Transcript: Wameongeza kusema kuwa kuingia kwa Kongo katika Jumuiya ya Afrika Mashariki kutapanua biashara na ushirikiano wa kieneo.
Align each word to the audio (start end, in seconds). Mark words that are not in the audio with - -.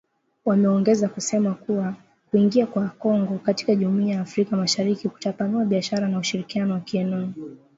Wameongeza 0.45 1.07
kusema 1.09 1.53
kuwa 1.53 1.95
kuingia 2.31 2.67
kwa 2.67 2.87
Kongo 2.89 3.37
katika 3.39 3.75
Jumuiya 3.75 4.15
ya 4.15 4.21
Afrika 4.21 4.57
Mashariki 4.57 5.09
kutapanua 5.09 5.65
biashara 5.65 6.07
na 6.07 6.17
ushirikiano 6.19 6.73
wa 6.73 6.79
kieneo. 6.79 7.29